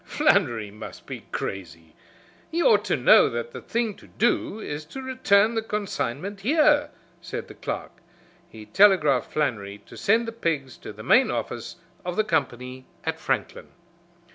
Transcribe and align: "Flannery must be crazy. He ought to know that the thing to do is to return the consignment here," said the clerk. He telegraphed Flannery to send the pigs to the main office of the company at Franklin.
"Flannery 0.03 0.71
must 0.71 1.05
be 1.05 1.27
crazy. 1.31 1.93
He 2.49 2.63
ought 2.63 2.83
to 2.85 2.97
know 2.97 3.29
that 3.29 3.51
the 3.51 3.61
thing 3.61 3.93
to 3.97 4.07
do 4.07 4.59
is 4.59 4.83
to 4.85 4.99
return 4.99 5.53
the 5.53 5.61
consignment 5.61 6.41
here," 6.41 6.89
said 7.21 7.47
the 7.47 7.53
clerk. 7.53 7.99
He 8.49 8.65
telegraphed 8.65 9.31
Flannery 9.31 9.77
to 9.85 9.95
send 9.95 10.27
the 10.27 10.31
pigs 10.31 10.77
to 10.77 10.91
the 10.91 11.03
main 11.03 11.29
office 11.29 11.75
of 12.03 12.15
the 12.15 12.23
company 12.23 12.87
at 13.03 13.19
Franklin. 13.19 13.67